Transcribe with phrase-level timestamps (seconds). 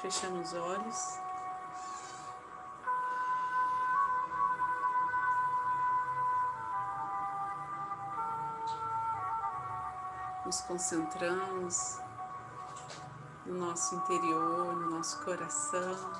[0.00, 1.18] Fechamos os olhos.
[10.46, 12.00] Nos concentramos
[13.44, 16.12] no nosso interior, no nosso coração,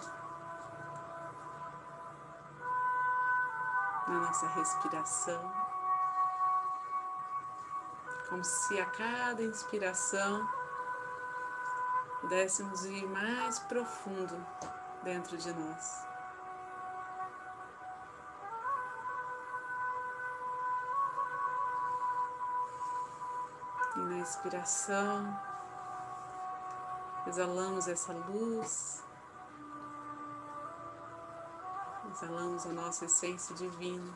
[4.08, 5.52] na nossa respiração.
[8.28, 10.57] Como se a cada inspiração
[12.28, 14.36] pudéssemos ir mais profundo
[15.02, 16.06] dentro de nós.
[23.96, 25.40] E na inspiração,
[27.26, 29.02] exalamos essa luz,
[32.12, 34.12] exalamos a nossa essência divina.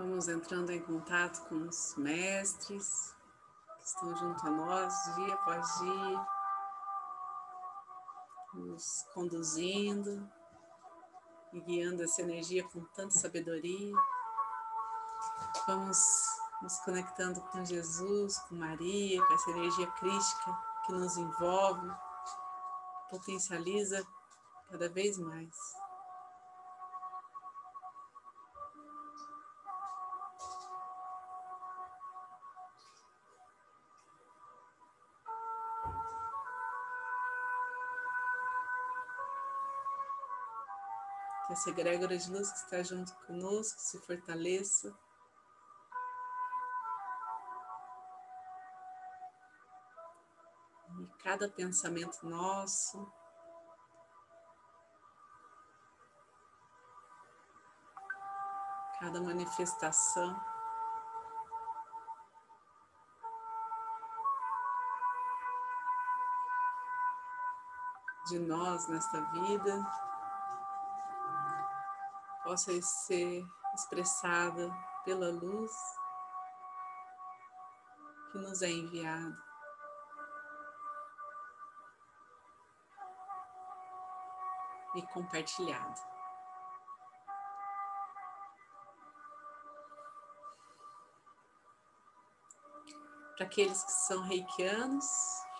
[0.00, 3.14] Vamos entrando em contato com os mestres
[3.76, 6.26] que estão junto a nós dia após dia,
[8.54, 10.26] nos conduzindo
[11.52, 13.94] e guiando essa energia com tanta sabedoria.
[15.66, 15.98] Vamos
[16.62, 21.92] nos conectando com Jesus, com Maria, com essa energia crística que nos envolve,
[23.10, 24.02] potencializa
[24.70, 25.79] cada vez mais.
[41.50, 44.96] Que essa egrégora de luz que está junto conosco se fortaleça.
[51.00, 53.04] E cada pensamento nosso,
[59.00, 60.40] cada manifestação.
[68.28, 70.09] De nós nesta vida
[72.50, 73.46] possa ser
[73.76, 74.68] expressada
[75.04, 75.72] pela luz
[78.32, 79.40] que nos é enviada.
[84.96, 85.94] E compartilhada.
[93.36, 95.06] Para aqueles que são reikianos,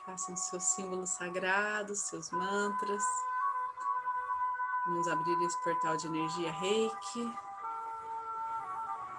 [0.04, 3.04] façam seus símbolos sagrados, seus mantras.
[4.86, 7.38] Vamos abrir esse portal de energia reiki.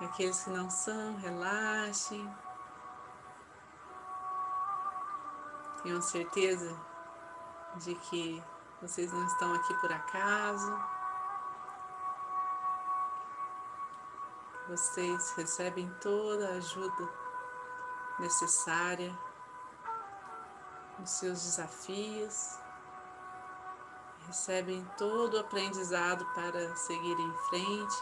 [0.01, 2.35] Aqueles que não são, relaxem.
[5.83, 6.75] Tenham certeza
[7.75, 8.43] de que
[8.81, 10.83] vocês não estão aqui por acaso.
[14.67, 17.09] Vocês recebem toda a ajuda
[18.19, 19.15] necessária
[20.97, 22.60] nos seus desafios
[24.31, 28.01] recebem todo o aprendizado para seguir em frente.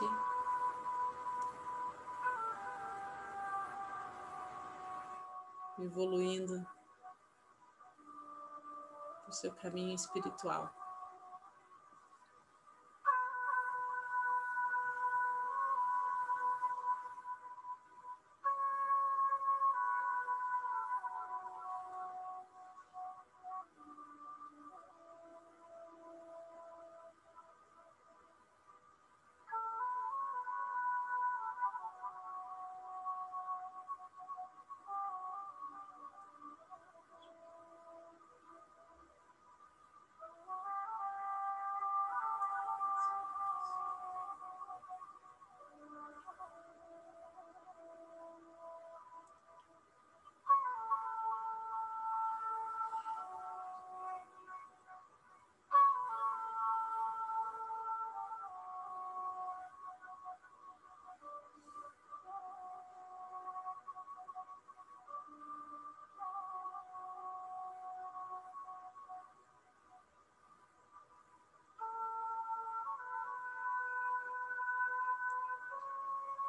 [5.80, 6.64] Evoluindo
[9.28, 10.79] o seu caminho espiritual.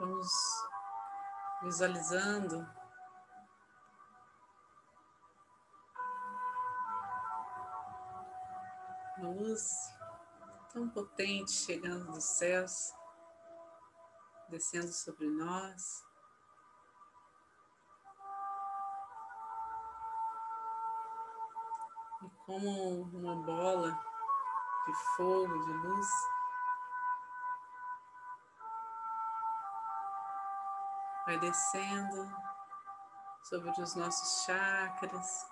[0.00, 0.32] Vamos
[1.60, 2.66] visualizando
[9.18, 9.62] uma luz
[10.72, 12.94] tão potente chegando dos céus,
[14.48, 16.02] descendo sobre nós.
[22.22, 23.92] E como uma bola
[24.86, 26.08] de fogo, de luz,
[31.30, 32.28] Vai descendo
[33.44, 35.48] sobre os nossos chakras,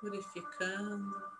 [0.00, 1.30] purificando.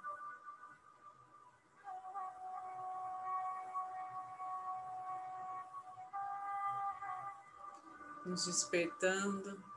[8.27, 9.72] Nos despertando.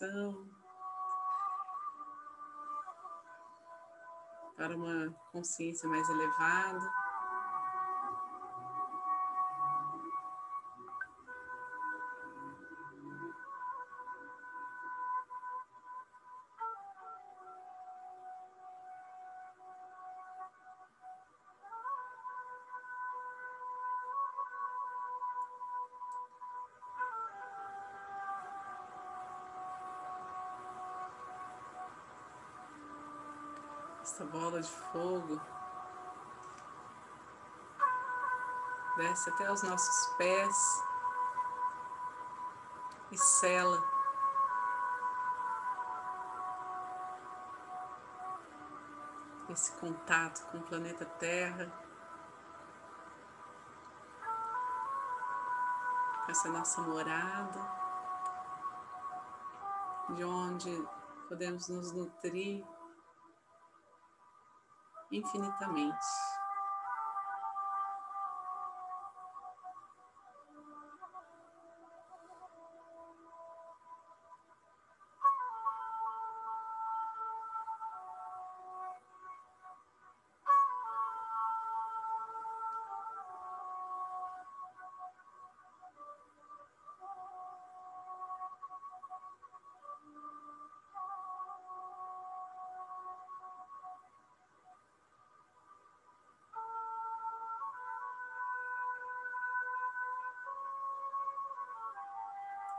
[0.00, 0.48] Iluminação,
[4.56, 7.09] para uma consciência mais elevada.
[34.30, 35.40] Bola de fogo.
[38.96, 40.84] Desce até os nossos pés
[43.10, 43.82] e sela.
[49.48, 51.66] Esse contato com o planeta Terra,
[56.24, 57.60] com essa nossa morada,
[60.10, 60.88] de onde
[61.28, 62.64] podemos nos nutrir
[65.10, 66.06] infinitamente.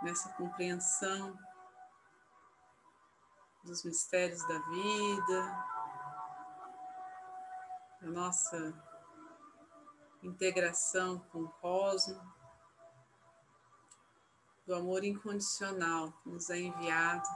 [0.01, 1.37] Nessa compreensão
[3.63, 5.65] dos mistérios da vida,
[8.01, 8.73] da nossa
[10.23, 12.19] integração com o cosmos,
[14.65, 17.27] do amor incondicional que nos é enviado.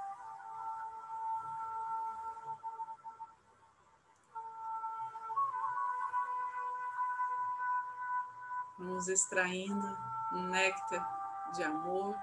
[8.77, 9.97] Vamos extraindo
[10.33, 12.15] um néctar de amor.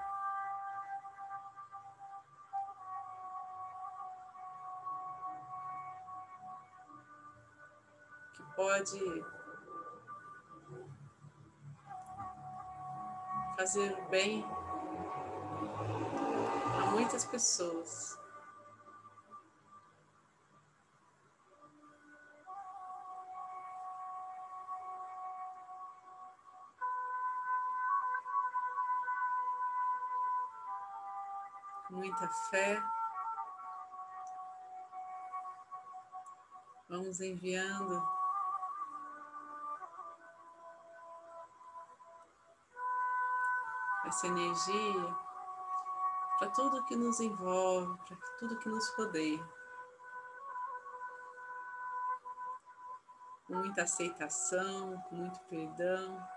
[8.63, 9.25] Pode
[13.57, 14.45] fazer bem
[16.81, 18.17] a muitas pessoas.
[31.89, 32.81] muita fé.
[36.89, 38.22] Vamos enviando
[44.13, 45.17] essa energia
[46.37, 49.43] para tudo que nos envolve, para tudo que nos rodeia.
[53.47, 56.27] Com muita aceitação, com muito perdão.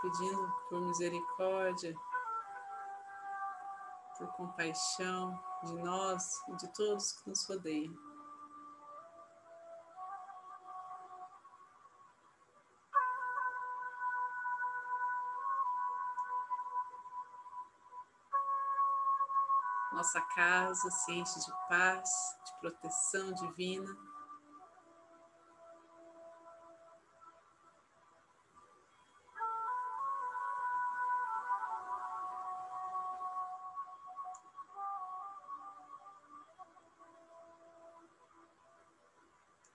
[0.00, 1.94] Pedindo por misericórdia,
[4.16, 8.11] por compaixão de nós e de todos que nos rodeiam.
[20.02, 22.10] Nossa casa enche de paz,
[22.44, 23.96] de proteção divina.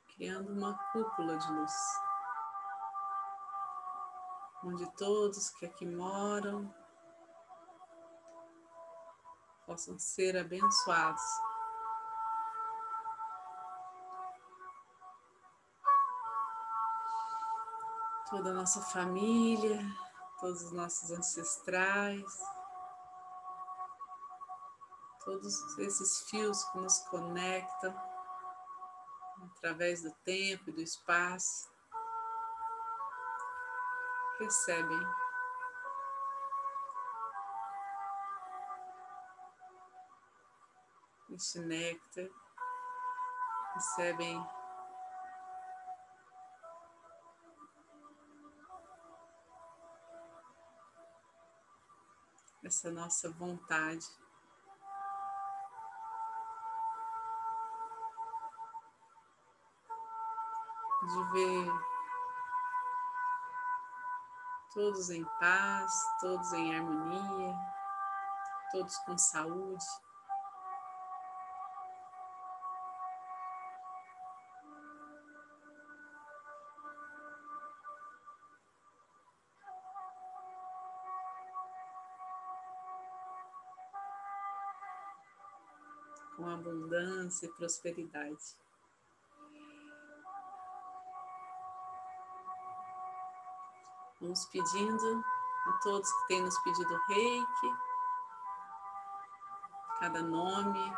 [0.09, 1.73] Criando uma cúpula de luz,
[4.65, 6.69] onde todos que aqui moram
[9.77, 11.21] possam ser abençoados.
[18.27, 19.79] Toda a nossa família,
[20.39, 22.41] todos os nossos ancestrais,
[25.23, 27.95] todos esses fios que nos conectam
[29.57, 31.69] através do tempo e do espaço,
[34.39, 35.26] recebem
[41.37, 42.27] este néctar,
[43.75, 44.43] recebem
[52.63, 54.03] essa nossa vontade
[61.03, 61.71] de ver
[64.73, 67.55] todos em paz, todos em harmonia,
[68.71, 69.85] todos com saúde.
[86.57, 88.57] Abundância e prosperidade.
[94.19, 95.23] Vamos pedindo
[95.67, 97.75] a todos que têm nos pedido reiki,
[99.99, 100.93] cada nome.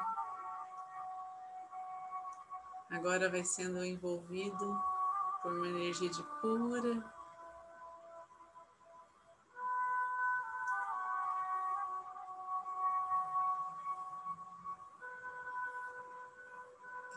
[2.89, 4.81] Agora vai sendo envolvido
[5.43, 7.18] por uma energia de cura.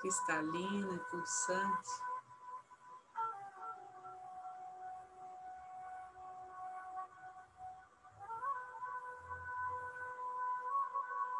[0.02, 2.02] Cristalina, pulsante.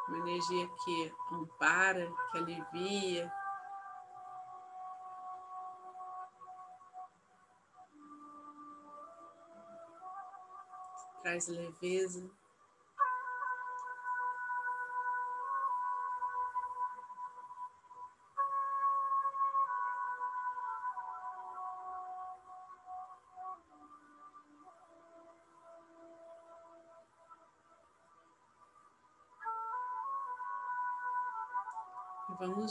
[0.07, 3.33] uma energia que ampara, que alivia.
[11.21, 12.29] Traz leveza.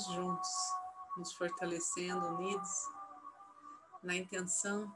[0.02, 0.48] Vamos juntos,
[1.16, 2.70] nos fortalecendo, unidos,
[4.02, 4.86] na intenção.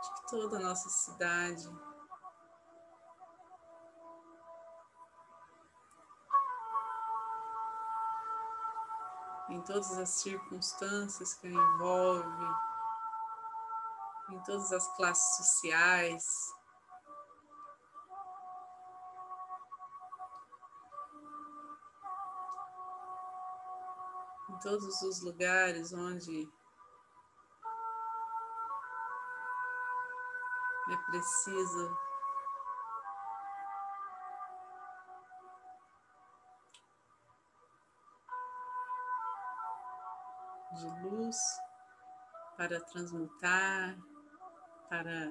[0.00, 1.68] De que toda a nossa cidade.
[9.48, 12.46] Em todas as circunstâncias que a envolve,
[14.30, 16.24] em todas as classes sociais,
[24.64, 26.50] todos os lugares onde
[30.90, 31.98] é preciso
[40.72, 41.36] de luz
[42.56, 43.98] para transmutar,
[44.88, 45.30] para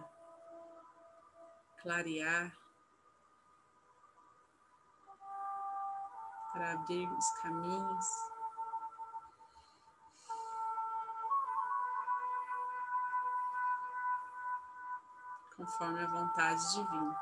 [1.82, 2.56] clarear,
[6.54, 8.33] para abrir os caminhos.
[15.64, 17.22] Conforme a vontade divina.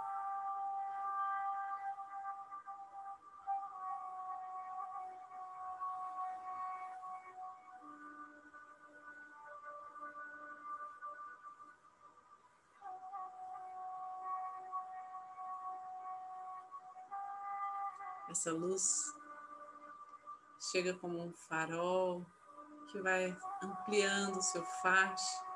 [18.27, 18.83] Essa luz
[20.71, 22.25] chega como um farol
[22.87, 25.50] que vai ampliando o seu faixa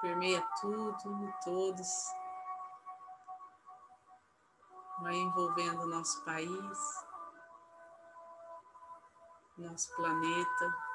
[0.00, 1.88] permeia tudo todos,
[5.00, 6.78] vai envolvendo o nosso país,
[9.58, 10.89] nosso planeta.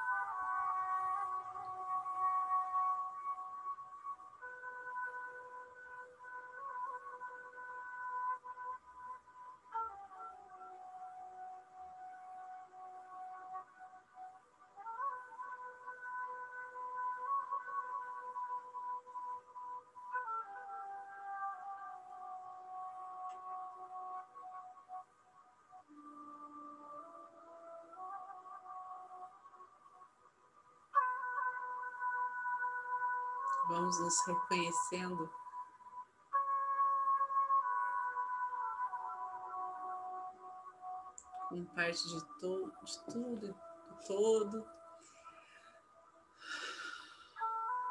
[33.67, 35.29] Vamos nos reconhecendo.
[41.50, 44.67] Como parte de, to de tudo, de todo.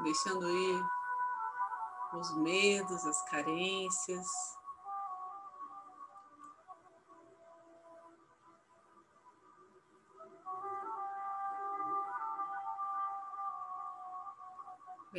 [0.03, 0.85] Deixando ir
[2.13, 4.27] os medos, as carências.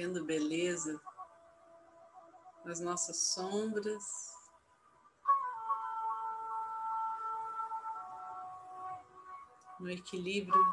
[0.05, 1.01] Vendo beleza
[2.63, 4.03] nas nossas sombras.
[9.79, 10.63] No equilíbrio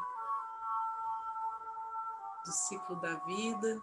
[2.45, 3.81] do ciclo da vida.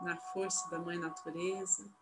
[0.00, 1.92] na força da Mãe Natureza.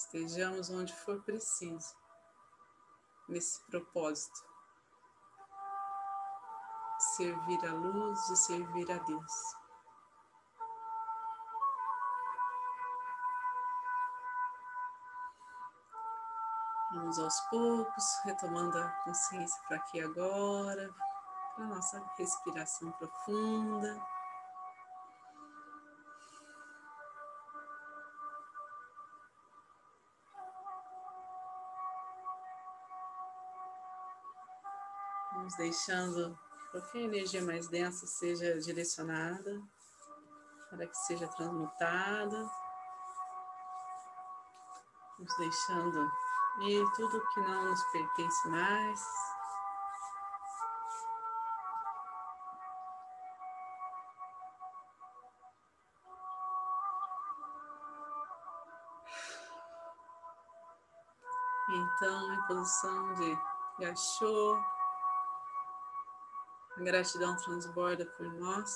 [0.00, 1.94] Estejamos onde for preciso,
[3.28, 4.42] nesse propósito
[7.16, 9.32] servir a luz e servir a Deus.
[16.94, 20.90] Vamos aos poucos, retomando a consciência para aqui agora,
[21.54, 24.02] para a nossa respiração profunda.
[35.32, 36.38] Vamos deixando
[36.74, 39.62] a energia mais densa seja direcionada,
[40.68, 42.50] para que seja transmutada,
[45.18, 46.10] nos deixando
[46.62, 49.00] ir tudo que não nos pertence mais.
[61.72, 63.38] Então, em posição de
[63.80, 64.60] Yashô,
[66.80, 68.74] a gratidão transborda por nós.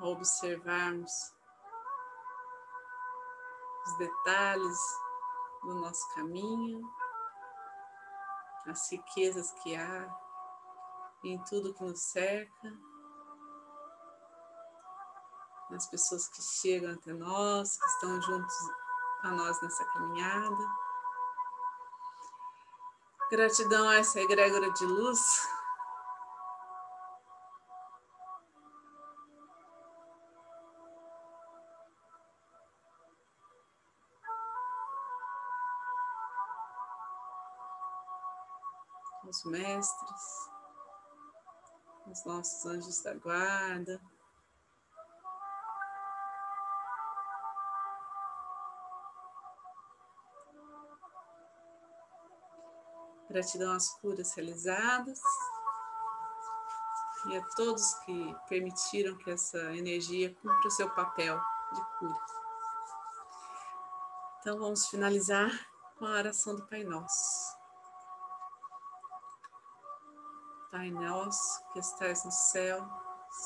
[0.00, 1.12] Ao observarmos
[3.86, 4.78] os detalhes
[5.62, 6.82] do nosso caminho,
[8.66, 10.08] as riquezas que há
[11.24, 12.78] em tudo que nos cerca,
[15.70, 18.56] nas pessoas que chegam até nós, que estão juntos
[19.22, 20.87] a nós nessa caminhada.
[23.30, 25.20] Gratidão a essa egrégora de luz.
[39.28, 40.50] Os mestres,
[42.06, 44.00] os nossos anjos da guarda.
[53.38, 55.20] Gratidão às curas realizadas
[57.26, 61.40] e a todos que permitiram que essa energia cumpra o seu papel
[61.72, 62.20] de cura.
[64.40, 65.52] Então vamos finalizar
[65.96, 67.56] com a oração do Pai Nosso.
[70.72, 72.84] Pai nosso que estais no céu,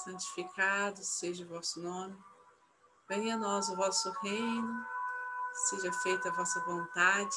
[0.04, 2.16] santificado seja o vosso nome.
[3.10, 4.86] Venha a nós o vosso reino,
[5.68, 7.36] seja feita a vossa vontade